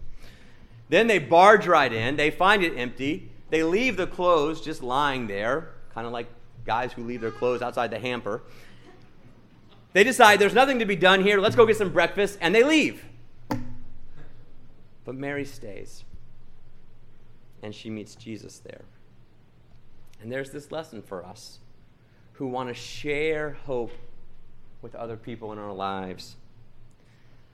Then 0.88 1.06
they 1.06 1.18
barge 1.18 1.66
right 1.66 1.92
in. 1.92 2.16
They 2.16 2.30
find 2.30 2.64
it 2.64 2.78
empty. 2.78 3.30
They 3.50 3.62
leave 3.62 3.98
the 3.98 4.06
clothes 4.06 4.62
just 4.62 4.82
lying 4.82 5.26
there, 5.26 5.72
kind 5.92 6.06
of 6.06 6.14
like 6.14 6.28
guys 6.64 6.92
who 6.92 7.04
leave 7.04 7.20
their 7.20 7.30
clothes 7.30 7.62
outside 7.62 7.90
the 7.90 7.98
hamper. 7.98 8.42
They 9.92 10.04
decide 10.04 10.38
there's 10.38 10.54
nothing 10.54 10.78
to 10.78 10.84
be 10.84 10.96
done 10.96 11.22
here. 11.22 11.40
Let's 11.40 11.56
go 11.56 11.66
get 11.66 11.76
some 11.76 11.92
breakfast. 11.92 12.38
And 12.40 12.54
they 12.54 12.62
leave. 12.62 13.04
But 15.04 15.14
Mary 15.14 15.44
stays. 15.44 16.04
And 17.62 17.74
she 17.74 17.90
meets 17.90 18.14
Jesus 18.14 18.58
there. 18.58 18.82
And 20.22 20.30
there's 20.30 20.50
this 20.50 20.70
lesson 20.70 21.02
for 21.02 21.24
us 21.24 21.58
who 22.34 22.46
want 22.46 22.68
to 22.68 22.74
share 22.74 23.50
hope 23.64 23.92
with 24.82 24.94
other 24.94 25.16
people 25.16 25.52
in 25.52 25.58
our 25.58 25.72
lives. 25.72 26.36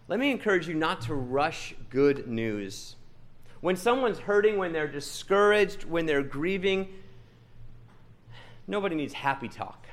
Let 0.08 0.20
me 0.20 0.30
encourage 0.30 0.68
you 0.68 0.74
not 0.74 1.00
to 1.02 1.14
rush 1.14 1.74
good 1.90 2.28
news. 2.28 2.96
When 3.60 3.74
someone's 3.74 4.18
hurting, 4.18 4.58
when 4.58 4.72
they're 4.72 4.86
discouraged, 4.86 5.84
when 5.84 6.06
they're 6.06 6.22
grieving, 6.22 6.88
nobody 8.66 8.96
needs 8.96 9.12
happy 9.12 9.48
talk. 9.48 9.86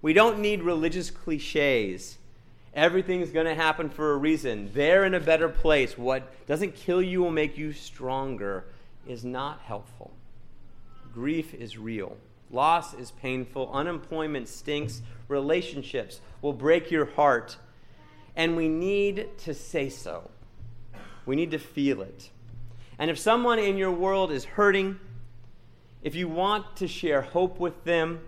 We 0.00 0.12
don't 0.12 0.38
need 0.38 0.62
religious 0.62 1.10
cliches. 1.10 2.18
Everything's 2.74 3.30
going 3.30 3.46
to 3.46 3.54
happen 3.54 3.90
for 3.90 4.12
a 4.12 4.16
reason. 4.16 4.70
They're 4.72 5.04
in 5.04 5.14
a 5.14 5.20
better 5.20 5.48
place. 5.48 5.98
What 5.98 6.46
doesn't 6.46 6.76
kill 6.76 7.02
you 7.02 7.20
will 7.20 7.30
make 7.30 7.58
you 7.58 7.72
stronger 7.72 8.64
is 9.06 9.24
not 9.24 9.60
helpful. 9.60 10.12
Grief 11.12 11.54
is 11.54 11.76
real. 11.76 12.16
Loss 12.50 12.94
is 12.94 13.10
painful. 13.10 13.70
Unemployment 13.72 14.48
stinks. 14.48 15.02
Relationships 15.26 16.20
will 16.40 16.52
break 16.52 16.90
your 16.90 17.06
heart. 17.06 17.56
And 18.36 18.56
we 18.56 18.68
need 18.68 19.36
to 19.38 19.54
say 19.54 19.88
so. 19.88 20.30
We 21.26 21.34
need 21.34 21.50
to 21.50 21.58
feel 21.58 22.02
it. 22.02 22.30
And 22.98 23.10
if 23.10 23.18
someone 23.18 23.58
in 23.58 23.76
your 23.76 23.92
world 23.92 24.30
is 24.30 24.44
hurting, 24.44 24.98
if 26.02 26.14
you 26.14 26.28
want 26.28 26.76
to 26.76 26.88
share 26.88 27.22
hope 27.22 27.58
with 27.58 27.84
them, 27.84 28.20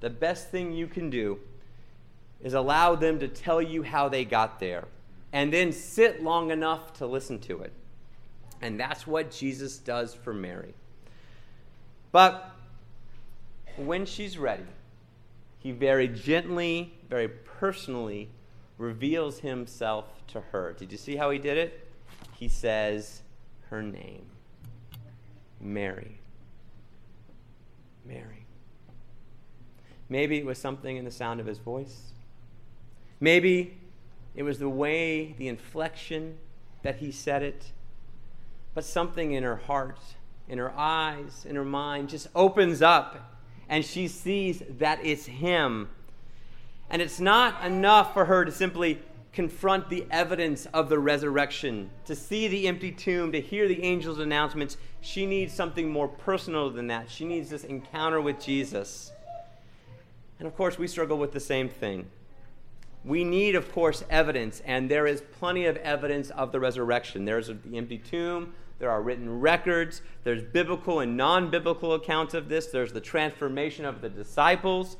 the 0.00 0.10
best 0.10 0.50
thing 0.50 0.72
you 0.72 0.86
can 0.86 1.10
do 1.10 1.38
is 2.42 2.54
allow 2.54 2.94
them 2.94 3.18
to 3.18 3.28
tell 3.28 3.62
you 3.62 3.82
how 3.82 4.08
they 4.08 4.24
got 4.24 4.60
there 4.60 4.84
and 5.32 5.52
then 5.52 5.72
sit 5.72 6.22
long 6.22 6.50
enough 6.50 6.92
to 6.94 7.06
listen 7.06 7.38
to 7.40 7.60
it. 7.60 7.72
And 8.62 8.78
that's 8.80 9.06
what 9.06 9.30
Jesus 9.30 9.78
does 9.78 10.14
for 10.14 10.32
Mary. 10.32 10.74
But 12.12 12.52
when 13.76 14.06
she's 14.06 14.38
ready, 14.38 14.64
he 15.58 15.72
very 15.72 16.08
gently, 16.08 16.94
very 17.10 17.28
personally 17.28 18.28
reveals 18.78 19.40
himself 19.40 20.06
to 20.28 20.40
her. 20.40 20.72
Did 20.72 20.92
you 20.92 20.98
see 20.98 21.16
how 21.16 21.30
he 21.30 21.38
did 21.38 21.58
it? 21.58 21.88
He 22.34 22.48
says 22.48 23.22
her 23.70 23.82
name 23.82 24.26
Mary. 25.60 26.20
Mary. 28.06 28.46
Maybe 30.08 30.38
it 30.38 30.46
was 30.46 30.58
something 30.58 30.96
in 30.96 31.04
the 31.04 31.10
sound 31.10 31.40
of 31.40 31.46
his 31.46 31.58
voice. 31.58 32.12
Maybe 33.18 33.78
it 34.34 34.42
was 34.42 34.58
the 34.58 34.68
way, 34.68 35.34
the 35.38 35.48
inflection 35.48 36.38
that 36.82 36.96
he 36.96 37.10
said 37.10 37.42
it. 37.42 37.72
But 38.74 38.84
something 38.84 39.32
in 39.32 39.42
her 39.42 39.56
heart 39.56 39.98
in 40.48 40.58
her 40.58 40.72
eyes, 40.76 41.44
in 41.48 41.56
her 41.56 41.64
mind, 41.64 42.08
just 42.08 42.28
opens 42.34 42.82
up 42.82 43.40
and 43.68 43.84
she 43.84 44.06
sees 44.06 44.62
that 44.78 45.04
it's 45.04 45.26
him. 45.26 45.88
And 46.88 47.02
it's 47.02 47.18
not 47.18 47.64
enough 47.64 48.14
for 48.14 48.26
her 48.26 48.44
to 48.44 48.52
simply 48.52 49.00
confront 49.36 49.90
the 49.90 50.06
evidence 50.10 50.64
of 50.72 50.88
the 50.88 50.98
resurrection, 50.98 51.90
to 52.06 52.16
see 52.16 52.48
the 52.48 52.66
empty 52.66 52.90
tomb, 52.90 53.30
to 53.32 53.38
hear 53.38 53.68
the 53.68 53.82
angel's 53.82 54.18
announcements. 54.18 54.78
She 55.02 55.26
needs 55.26 55.52
something 55.52 55.90
more 55.90 56.08
personal 56.08 56.70
than 56.70 56.86
that. 56.86 57.10
She 57.10 57.26
needs 57.26 57.50
this 57.50 57.62
encounter 57.62 58.18
with 58.18 58.40
Jesus. 58.40 59.12
And 60.38 60.48
of 60.48 60.56
course, 60.56 60.78
we 60.78 60.88
struggle 60.88 61.18
with 61.18 61.32
the 61.32 61.40
same 61.40 61.68
thing. 61.68 62.06
We 63.04 63.24
need, 63.24 63.56
of 63.56 63.70
course, 63.72 64.02
evidence, 64.08 64.62
and 64.64 64.90
there 64.90 65.06
is 65.06 65.22
plenty 65.38 65.66
of 65.66 65.76
evidence 65.76 66.30
of 66.30 66.50
the 66.50 66.58
resurrection. 66.58 67.26
There's 67.26 67.48
the 67.48 67.76
empty 67.76 67.98
tomb, 67.98 68.54
there 68.78 68.90
are 68.90 69.02
written 69.02 69.40
records. 69.40 70.00
There's 70.24 70.42
biblical 70.42 71.00
and 71.00 71.14
non 71.14 71.50
biblical 71.50 71.92
accounts 71.92 72.32
of 72.32 72.48
this. 72.48 72.68
There's 72.68 72.92
the 72.92 73.00
transformation 73.02 73.84
of 73.84 74.00
the 74.00 74.08
disciples. 74.08 74.96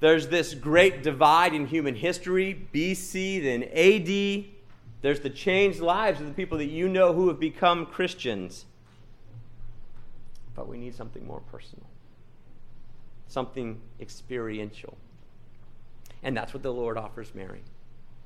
There's 0.00 0.28
this 0.28 0.54
great 0.54 1.02
divide 1.02 1.54
in 1.54 1.66
human 1.66 1.94
history, 1.94 2.68
BC, 2.72 3.42
then 3.42 3.64
AD. 3.64 4.52
There's 5.00 5.20
the 5.20 5.30
changed 5.30 5.80
lives 5.80 6.20
of 6.20 6.26
the 6.26 6.32
people 6.32 6.58
that 6.58 6.66
you 6.66 6.88
know 6.88 7.12
who 7.12 7.28
have 7.28 7.40
become 7.40 7.86
Christians. 7.86 8.66
But 10.54 10.68
we 10.68 10.78
need 10.78 10.94
something 10.94 11.26
more 11.26 11.40
personal, 11.52 11.86
something 13.28 13.80
experiential. 14.00 14.96
And 16.22 16.36
that's 16.36 16.52
what 16.52 16.62
the 16.62 16.72
Lord 16.72 16.96
offers 16.96 17.34
Mary 17.34 17.62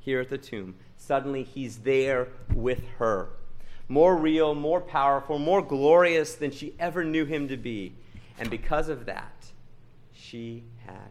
here 0.00 0.20
at 0.20 0.30
the 0.30 0.38
tomb. 0.38 0.74
Suddenly, 0.96 1.42
he's 1.42 1.78
there 1.78 2.28
with 2.54 2.82
her 2.98 3.28
more 3.92 4.16
real, 4.16 4.54
more 4.54 4.80
powerful, 4.80 5.38
more 5.38 5.60
glorious 5.60 6.34
than 6.34 6.50
she 6.50 6.74
ever 6.78 7.04
knew 7.04 7.26
him 7.26 7.46
to 7.48 7.58
be. 7.58 7.92
And 8.38 8.48
because 8.48 8.88
of 8.88 9.04
that, 9.04 9.52
she 10.14 10.64
had. 10.86 11.10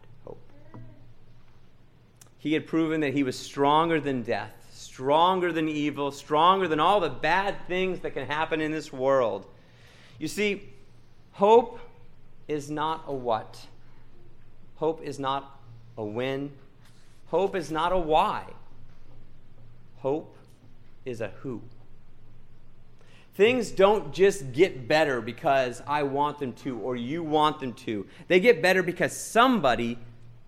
He 2.42 2.54
had 2.54 2.66
proven 2.66 3.02
that 3.02 3.14
he 3.14 3.22
was 3.22 3.38
stronger 3.38 4.00
than 4.00 4.24
death, 4.24 4.50
stronger 4.72 5.52
than 5.52 5.68
evil, 5.68 6.10
stronger 6.10 6.66
than 6.66 6.80
all 6.80 6.98
the 6.98 7.08
bad 7.08 7.54
things 7.68 8.00
that 8.00 8.14
can 8.14 8.26
happen 8.26 8.60
in 8.60 8.72
this 8.72 8.92
world. 8.92 9.46
You 10.18 10.26
see, 10.26 10.68
hope 11.30 11.78
is 12.48 12.68
not 12.68 13.04
a 13.06 13.14
what. 13.14 13.64
Hope 14.74 15.04
is 15.04 15.20
not 15.20 15.60
a 15.96 16.02
when. 16.02 16.50
Hope 17.28 17.54
is 17.54 17.70
not 17.70 17.92
a 17.92 17.98
why. 17.98 18.46
Hope 19.98 20.36
is 21.04 21.20
a 21.20 21.28
who. 21.42 21.62
Things 23.36 23.70
don't 23.70 24.12
just 24.12 24.52
get 24.52 24.88
better 24.88 25.20
because 25.20 25.80
I 25.86 26.02
want 26.02 26.40
them 26.40 26.54
to 26.54 26.76
or 26.80 26.96
you 26.96 27.22
want 27.22 27.60
them 27.60 27.72
to. 27.74 28.04
They 28.26 28.40
get 28.40 28.60
better 28.60 28.82
because 28.82 29.16
somebody 29.16 29.96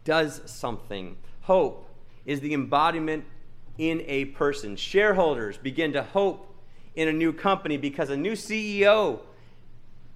does 0.03 0.43
something. 0.47 1.17
Hope 1.45 1.91
is 2.25 2.41
the 2.41 2.55
embodiment 2.55 3.25
in 3.77 4.03
a 4.07 4.27
person. 4.27 4.77
Shareholders 4.77 5.59
begin 5.59 5.93
to 5.93 6.03
hope 6.03 6.55
in 6.95 7.09
a 7.09 7.13
new 7.13 7.35
company 7.35 7.77
because 7.77 8.09
a 8.09 8.17
new 8.17 8.33
CEO 8.33 9.21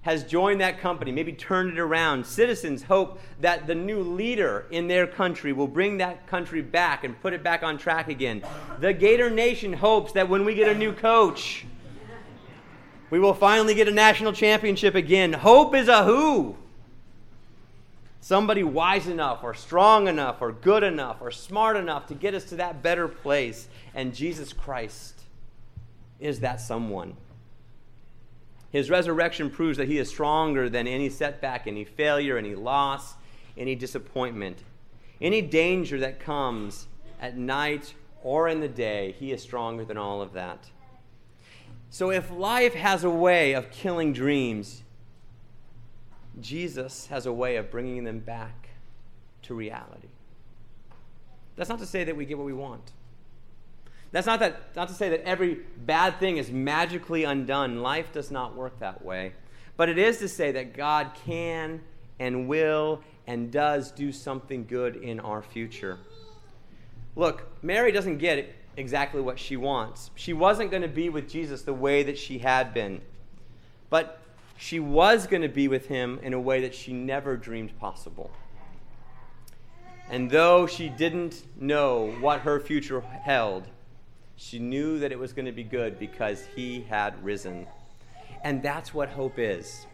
has 0.01 0.23
joined 0.23 0.61
that 0.61 0.79
company, 0.79 1.11
maybe 1.11 1.33
turned 1.33 1.73
it 1.73 1.79
around. 1.79 2.25
Citizens 2.25 2.81
hope 2.81 3.19
that 3.41 3.67
the 3.67 3.75
new 3.75 3.99
leader 3.99 4.65
in 4.71 4.87
their 4.87 5.05
country 5.05 5.53
will 5.53 5.67
bring 5.67 5.97
that 5.97 6.25
country 6.25 6.63
back 6.63 7.03
and 7.03 7.19
put 7.21 7.33
it 7.33 7.43
back 7.43 7.61
on 7.61 7.77
track 7.77 8.07
again. 8.07 8.41
The 8.79 8.93
Gator 8.93 9.29
Nation 9.29 9.73
hopes 9.73 10.13
that 10.13 10.29
when 10.29 10.45
we 10.45 10.55
get 10.55 10.67
a 10.67 10.75
new 10.75 10.93
coach, 10.93 11.65
we 13.11 13.19
will 13.19 13.35
finally 13.35 13.75
get 13.75 13.87
a 13.87 13.91
national 13.91 14.33
championship 14.33 14.95
again. 14.95 15.33
Hope 15.33 15.75
is 15.75 15.89
a 15.89 16.03
who. 16.05 16.55
Somebody 18.21 18.63
wise 18.63 19.07
enough, 19.07 19.43
or 19.43 19.53
strong 19.53 20.07
enough, 20.07 20.41
or 20.41 20.51
good 20.51 20.83
enough, 20.83 21.21
or 21.21 21.31
smart 21.31 21.77
enough 21.77 22.07
to 22.07 22.13
get 22.13 22.33
us 22.33 22.43
to 22.45 22.57
that 22.57 22.83
better 22.83 23.07
place. 23.07 23.69
And 23.95 24.13
Jesus 24.13 24.51
Christ 24.51 25.21
is 26.19 26.41
that 26.41 26.59
someone. 26.59 27.15
His 28.71 28.89
resurrection 28.89 29.49
proves 29.49 29.77
that 29.77 29.87
he 29.87 29.97
is 29.97 30.09
stronger 30.09 30.69
than 30.69 30.87
any 30.87 31.09
setback, 31.09 31.65
any 31.65 31.85
failure, 31.85 32.37
any 32.37 32.55
loss, 32.55 33.15
any 33.57 33.73
disappointment, 33.73 34.63
any 35.21 35.41
danger 35.41 35.99
that 35.99 36.19
comes 36.19 36.87
at 37.21 37.37
night 37.37 37.93
or 38.21 38.47
in 38.47 38.59
the 38.59 38.67
day. 38.67 39.15
He 39.17 39.31
is 39.31 39.41
stronger 39.41 39.85
than 39.85 39.97
all 39.97 40.21
of 40.21 40.33
that. 40.33 40.69
So, 41.89 42.11
if 42.11 42.29
life 42.29 42.75
has 42.75 43.03
a 43.03 43.09
way 43.09 43.53
of 43.53 43.71
killing 43.71 44.13
dreams, 44.13 44.83
Jesus 46.41 47.07
has 47.07 47.25
a 47.25 47.33
way 47.33 47.55
of 47.57 47.71
bringing 47.71 48.03
them 48.03 48.19
back 48.19 48.69
to 49.43 49.53
reality. 49.53 50.09
That's 51.55 51.69
not 51.69 51.79
to 51.79 51.85
say 51.85 52.03
that 52.03 52.15
we 52.15 52.25
get 52.25 52.37
what 52.37 52.45
we 52.45 52.53
want. 52.53 52.91
That's 54.11 54.25
not, 54.25 54.39
that, 54.39 54.75
not 54.75 54.87
to 54.87 54.93
say 54.93 55.09
that 55.09 55.23
every 55.23 55.59
bad 55.77 56.19
thing 56.19 56.37
is 56.37 56.49
magically 56.51 57.25
undone. 57.25 57.81
Life 57.81 58.11
does 58.11 58.31
not 58.31 58.55
work 58.55 58.79
that 58.79 59.03
way. 59.05 59.33
But 59.77 59.89
it 59.89 59.97
is 59.97 60.17
to 60.17 60.27
say 60.27 60.51
that 60.53 60.73
God 60.75 61.11
can 61.25 61.81
and 62.19 62.47
will 62.47 63.01
and 63.27 63.51
does 63.51 63.91
do 63.91 64.11
something 64.11 64.65
good 64.65 64.95
in 64.95 65.19
our 65.19 65.41
future. 65.41 65.99
Look, 67.15 67.47
Mary 67.61 67.91
doesn't 67.91 68.17
get 68.17 68.55
exactly 68.77 69.21
what 69.21 69.37
she 69.37 69.57
wants. 69.57 70.09
She 70.15 70.33
wasn't 70.33 70.71
going 70.71 70.81
to 70.81 70.87
be 70.87 71.09
with 71.09 71.29
Jesus 71.29 71.61
the 71.61 71.73
way 71.73 72.03
that 72.03 72.17
she 72.17 72.39
had 72.39 72.73
been. 72.73 73.01
But 73.89 74.18
she 74.61 74.77
was 74.77 75.25
going 75.25 75.41
to 75.41 75.47
be 75.47 75.69
with 75.69 75.87
him 75.87 76.19
in 76.21 76.33
a 76.33 76.39
way 76.39 76.59
that 76.59 76.75
she 76.75 76.91
never 76.91 77.37
dreamed 77.37 77.79
possible. 77.79 78.29
And 80.09 80.29
though 80.29 80.67
she 80.67 80.89
didn't 80.89 81.43
know 81.57 82.11
what 82.19 82.41
her 82.41 82.59
future 82.59 82.99
held, 82.99 83.69
she 84.35 84.59
knew 84.59 84.99
that 84.99 85.13
it 85.13 85.17
was 85.17 85.31
going 85.31 85.45
to 85.45 85.53
be 85.53 85.63
good 85.63 85.97
because 85.97 86.45
he 86.57 86.81
had 86.81 87.23
risen. 87.23 87.67
And 88.43 88.61
that's 88.61 88.93
what 88.93 89.07
hope 89.07 89.39
is. 89.39 89.85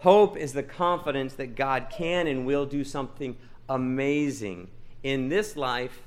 Hope 0.00 0.36
is 0.36 0.52
the 0.52 0.62
confidence 0.62 1.32
that 1.34 1.56
God 1.56 1.86
can 1.90 2.26
and 2.26 2.44
will 2.44 2.66
do 2.66 2.84
something 2.84 3.34
amazing 3.66 4.68
in 5.02 5.30
this 5.30 5.56
life 5.56 6.02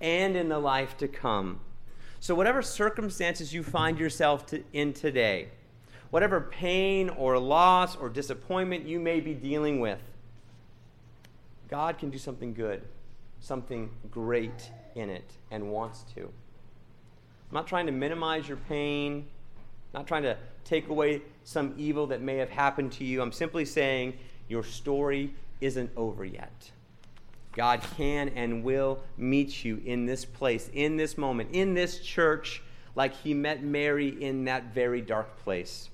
and 0.00 0.36
in 0.36 0.48
the 0.48 0.58
life 0.58 0.96
to 0.96 1.06
come. 1.06 1.60
So, 2.18 2.34
whatever 2.34 2.60
circumstances 2.60 3.54
you 3.54 3.62
find 3.62 4.00
yourself 4.00 4.46
to, 4.46 4.64
in 4.72 4.92
today, 4.92 5.50
whatever 6.10 6.40
pain 6.40 7.08
or 7.10 7.38
loss 7.38 7.96
or 7.96 8.08
disappointment 8.08 8.86
you 8.86 8.98
may 8.98 9.20
be 9.20 9.34
dealing 9.34 9.80
with, 9.80 10.00
God 11.68 11.98
can 11.98 12.10
do 12.10 12.18
something 12.18 12.54
good, 12.54 12.82
something 13.40 13.90
great 14.10 14.70
in 14.94 15.10
it, 15.10 15.30
and 15.50 15.70
wants 15.70 16.04
to. 16.14 16.22
I'm 16.22 17.54
not 17.54 17.66
trying 17.66 17.86
to 17.86 17.92
minimize 17.92 18.48
your 18.48 18.56
pain, 18.56 19.26
not 19.94 20.06
trying 20.06 20.22
to 20.22 20.36
take 20.64 20.88
away 20.88 21.22
some 21.44 21.74
evil 21.76 22.06
that 22.08 22.20
may 22.20 22.36
have 22.36 22.50
happened 22.50 22.92
to 22.92 23.04
you. 23.04 23.22
I'm 23.22 23.32
simply 23.32 23.64
saying 23.64 24.14
your 24.48 24.64
story 24.64 25.34
isn't 25.60 25.90
over 25.96 26.24
yet. 26.24 26.70
God 27.52 27.82
can 27.96 28.28
and 28.30 28.62
will 28.62 29.02
meet 29.16 29.64
you 29.64 29.82
in 29.84 30.06
this 30.06 30.24
place, 30.24 30.70
in 30.72 30.96
this 30.96 31.18
moment, 31.18 31.50
in 31.52 31.74
this 31.74 32.00
church, 32.00 32.62
like 32.94 33.14
He 33.16 33.34
met 33.34 33.62
Mary 33.62 34.08
in 34.22 34.44
that 34.44 34.74
very 34.74 35.00
dark 35.00 35.38
place. 35.38 35.90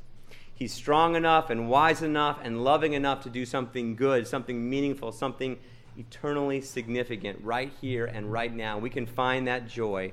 He's 0.55 0.73
strong 0.73 1.17
enough 1.17 1.51
and 1.51 1.69
wise 1.69 2.03
enough 2.03 2.38
and 2.43 2.62
loving 2.62 2.93
enough 2.93 3.23
to 3.25 3.31
do 3.31 3.45
something 3.45 3.97
good, 3.97 4.27
something 4.27 4.69
meaningful, 4.69 5.11
something 5.11 5.59
eternally 5.97 6.61
significant 6.61 7.40
right 7.43 7.73
here 7.81 8.05
and 8.07 8.33
right 8.33 8.55
now. 8.55 8.79
We 8.79 8.90
can 8.90 9.07
find 9.07 9.49
that 9.49 9.69
joy 9.69 10.12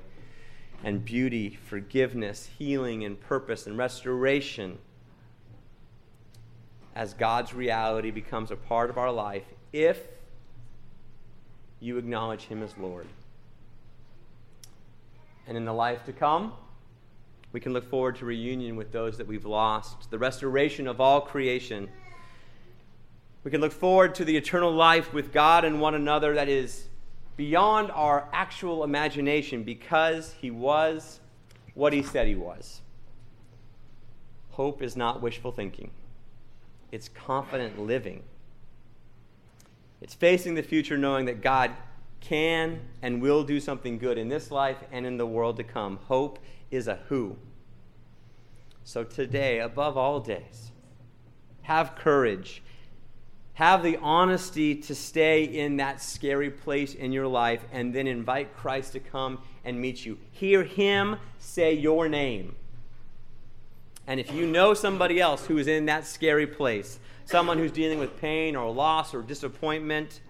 and 0.82 1.04
beauty, 1.04 1.58
forgiveness, 1.64 2.48
healing, 2.58 3.04
and 3.04 3.20
purpose 3.20 3.66
and 3.66 3.78
restoration 3.78 4.78
as 6.94 7.14
God's 7.14 7.54
reality 7.54 8.10
becomes 8.10 8.50
a 8.50 8.56
part 8.56 8.90
of 8.90 8.98
our 8.98 9.12
life 9.12 9.44
if 9.72 10.08
you 11.80 11.98
acknowledge 11.98 12.42
Him 12.42 12.62
as 12.62 12.76
Lord. 12.76 13.06
And 15.46 15.56
in 15.56 15.64
the 15.64 15.72
life 15.72 16.04
to 16.04 16.12
come, 16.12 16.52
we 17.52 17.60
can 17.60 17.72
look 17.72 17.88
forward 17.88 18.16
to 18.16 18.24
reunion 18.24 18.76
with 18.76 18.92
those 18.92 19.18
that 19.18 19.26
we've 19.26 19.44
lost, 19.44 20.10
the 20.10 20.18
restoration 20.18 20.88
of 20.88 21.00
all 21.00 21.20
creation. 21.20 21.88
We 23.44 23.50
can 23.50 23.60
look 23.60 23.72
forward 23.72 24.14
to 24.16 24.24
the 24.24 24.36
eternal 24.36 24.72
life 24.72 25.12
with 25.12 25.32
God 25.32 25.64
and 25.64 25.80
one 25.80 25.94
another 25.94 26.34
that 26.34 26.48
is 26.48 26.88
beyond 27.36 27.90
our 27.90 28.28
actual 28.32 28.84
imagination 28.84 29.64
because 29.64 30.34
he 30.40 30.50
was 30.50 31.20
what 31.74 31.92
he 31.92 32.02
said 32.02 32.26
he 32.26 32.34
was. 32.34 32.80
Hope 34.52 34.82
is 34.82 34.96
not 34.96 35.22
wishful 35.22 35.52
thinking, 35.52 35.90
it's 36.90 37.08
confident 37.08 37.78
living. 37.78 38.22
It's 40.00 40.14
facing 40.14 40.56
the 40.56 40.64
future 40.64 40.98
knowing 40.98 41.26
that 41.26 41.42
God 41.42 41.70
can 42.20 42.80
and 43.02 43.22
will 43.22 43.44
do 43.44 43.60
something 43.60 43.98
good 43.98 44.18
in 44.18 44.28
this 44.28 44.50
life 44.50 44.78
and 44.90 45.06
in 45.06 45.16
the 45.16 45.26
world 45.26 45.56
to 45.58 45.64
come. 45.64 45.98
Hope 46.04 46.40
is 46.72 46.88
a 46.88 46.96
who. 47.08 47.36
So 48.82 49.04
today, 49.04 49.60
above 49.60 49.96
all 49.96 50.18
days, 50.18 50.72
have 51.62 51.94
courage 51.94 52.62
have 53.54 53.82
the 53.82 53.98
honesty 53.98 54.74
to 54.74 54.94
stay 54.94 55.44
in 55.44 55.76
that 55.76 56.00
scary 56.00 56.50
place 56.50 56.94
in 56.94 57.12
your 57.12 57.26
life 57.26 57.64
and 57.70 57.94
then 57.94 58.06
invite 58.06 58.56
Christ 58.56 58.92
to 58.92 59.00
come 59.00 59.38
and 59.64 59.78
meet 59.78 60.06
you. 60.06 60.18
Hear 60.30 60.64
Him 60.64 61.16
say 61.38 61.74
your 61.74 62.08
name. 62.08 62.56
And 64.06 64.18
if 64.18 64.32
you 64.32 64.46
know 64.46 64.74
somebody 64.74 65.20
else 65.20 65.46
who 65.46 65.58
is 65.58 65.68
in 65.68 65.86
that 65.86 66.06
scary 66.06 66.46
place, 66.46 66.98
someone 67.24 67.58
who's 67.58 67.70
dealing 67.70 67.98
with 67.98 68.20
pain 68.20 68.56
or 68.56 68.72
loss 68.72 69.14
or 69.14 69.22
disappointment, 69.22 70.22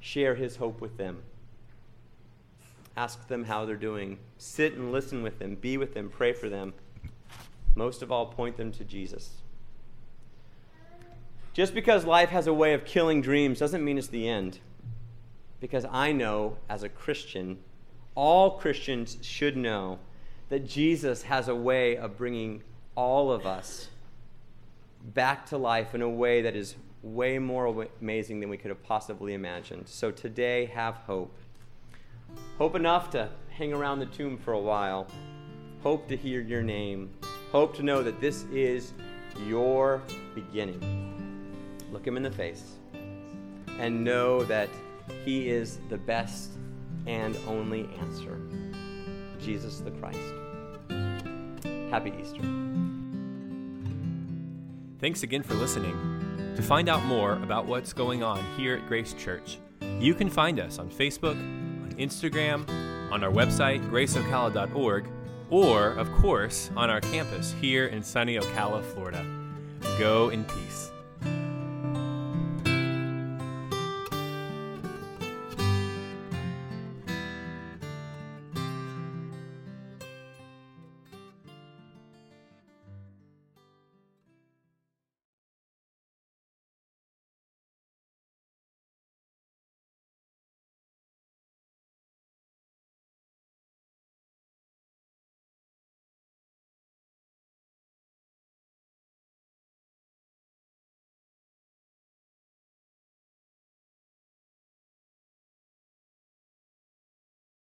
share 0.00 0.34
His 0.34 0.56
hope 0.56 0.80
with 0.80 0.96
them. 0.96 1.22
Ask 2.96 3.26
them 3.28 3.44
how 3.44 3.64
they're 3.64 3.76
doing. 3.76 4.18
Sit 4.38 4.74
and 4.74 4.92
listen 4.92 5.22
with 5.22 5.38
them. 5.38 5.56
Be 5.56 5.76
with 5.76 5.94
them. 5.94 6.08
Pray 6.08 6.32
for 6.32 6.48
them. 6.48 6.74
Most 7.74 8.02
of 8.02 8.12
all, 8.12 8.26
point 8.26 8.56
them 8.56 8.70
to 8.72 8.84
Jesus. 8.84 9.30
Just 11.52 11.74
because 11.74 12.04
life 12.04 12.30
has 12.30 12.46
a 12.46 12.54
way 12.54 12.74
of 12.74 12.84
killing 12.84 13.20
dreams 13.20 13.58
doesn't 13.58 13.84
mean 13.84 13.98
it's 13.98 14.08
the 14.08 14.28
end. 14.28 14.58
Because 15.60 15.86
I 15.90 16.12
know, 16.12 16.56
as 16.68 16.82
a 16.82 16.88
Christian, 16.88 17.58
all 18.14 18.58
Christians 18.58 19.18
should 19.22 19.56
know 19.56 19.98
that 20.48 20.66
Jesus 20.66 21.22
has 21.22 21.48
a 21.48 21.54
way 21.54 21.96
of 21.96 22.16
bringing 22.16 22.62
all 22.94 23.32
of 23.32 23.46
us 23.46 23.88
back 25.02 25.46
to 25.46 25.58
life 25.58 25.94
in 25.94 26.02
a 26.02 26.08
way 26.08 26.42
that 26.42 26.54
is 26.54 26.76
way 27.02 27.38
more 27.38 27.86
amazing 28.00 28.40
than 28.40 28.48
we 28.48 28.56
could 28.56 28.70
have 28.70 28.82
possibly 28.82 29.34
imagined. 29.34 29.88
So 29.88 30.10
today, 30.10 30.66
have 30.66 30.94
hope. 31.06 31.36
Hope 32.58 32.74
enough 32.76 33.10
to 33.10 33.28
hang 33.48 33.72
around 33.72 33.98
the 33.98 34.06
tomb 34.06 34.36
for 34.38 34.52
a 34.52 34.60
while. 34.60 35.06
Hope 35.82 36.08
to 36.08 36.16
hear 36.16 36.40
your 36.40 36.62
name. 36.62 37.10
Hope 37.52 37.74
to 37.76 37.82
know 37.82 38.02
that 38.02 38.20
this 38.20 38.44
is 38.52 38.92
your 39.46 40.02
beginning 40.34 41.04
look 41.94 42.04
him 42.04 42.16
in 42.16 42.24
the 42.24 42.30
face, 42.30 42.72
and 43.78 44.02
know 44.02 44.42
that 44.44 44.68
he 45.24 45.48
is 45.48 45.78
the 45.88 45.96
best 45.96 46.50
and 47.06 47.36
only 47.46 47.88
answer 48.00 48.40
Jesus 49.40 49.78
the 49.78 49.92
Christ. 49.92 50.18
Happy 51.90 52.12
Easter. 52.20 52.40
Thanks 54.98 55.22
again 55.22 55.44
for 55.44 55.54
listening. 55.54 55.94
To 56.56 56.62
find 56.62 56.88
out 56.88 57.04
more 57.04 57.34
about 57.34 57.66
what's 57.66 57.92
going 57.92 58.22
on 58.22 58.44
here 58.56 58.76
at 58.76 58.86
Grace 58.88 59.12
Church, 59.12 59.58
you 60.00 60.14
can 60.14 60.28
find 60.28 60.58
us 60.58 60.78
on 60.78 60.90
Facebook, 60.90 61.36
Instagram, 61.96 62.68
on 63.10 63.22
our 63.22 63.30
website, 63.30 63.88
graceocala.org, 63.90 65.06
or, 65.50 65.90
of 65.90 66.10
course, 66.12 66.70
on 66.76 66.90
our 66.90 67.00
campus 67.00 67.54
here 67.60 67.86
in 67.86 68.02
sunny 68.02 68.36
Ocala, 68.36 68.82
Florida. 68.92 69.24
Go 69.98 70.30
in 70.30 70.44
peace. 70.44 70.90